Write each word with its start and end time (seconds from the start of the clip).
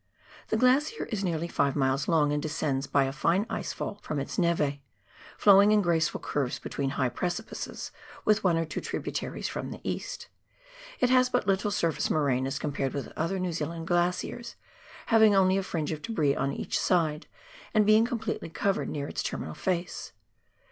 The 0.47 0.57
glacier 0.57 1.05
is 1.11 1.23
nearly 1.23 1.47
five 1.47 1.75
miles 1.75 2.07
long 2.07 2.31
and 2.33 2.41
descends 2.41 2.87
by 2.87 3.03
a 3.03 3.11
fine 3.13 3.45
ice 3.51 3.71
fall 3.71 3.99
from 4.01 4.19
its 4.19 4.39
neve, 4.39 4.79
flowing 5.37 5.71
in 5.71 5.83
graceful 5.83 6.19
curves 6.19 6.57
between 6.57 6.89
high 6.97 7.09
precipices 7.09 7.91
with 8.25 8.43
one 8.43 8.57
or 8.57 8.65
two 8.65 8.81
tributaries 8.81 9.47
from 9.47 9.69
the 9.69 9.79
east. 9.83 10.27
It 11.01 11.11
has 11.11 11.29
but 11.29 11.45
little 11.45 11.69
surface 11.69 12.09
moraine 12.09 12.47
as 12.47 12.57
compared 12.57 12.95
with 12.95 13.13
other 13.15 13.37
New 13.37 13.53
Zealand 13.53 13.85
glaciers, 13.85 14.55
having 15.05 15.35
only 15.35 15.55
a 15.55 15.61
fringe 15.61 15.91
of 15.91 16.01
debris 16.01 16.35
on 16.35 16.51
each 16.51 16.79
side 16.79 17.27
and 17.71 17.85
being 17.85 18.03
completely 18.03 18.49
covered 18.49 18.89
near 18.89 19.07
its 19.07 19.21
terminal 19.21 19.53
face. 19.53 20.13